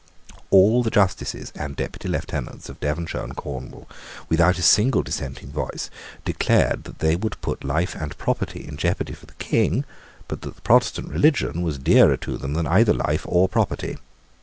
[0.49, 3.87] All the justices and Deputy Lieutenants of Devonshire and Cornwall,
[4.29, 5.91] without a single dissenting voice,
[6.25, 9.85] declared that they would put life and property in jeopardy for the King,
[10.27, 13.97] but that the Protestant religion was dearer to them than either life or property.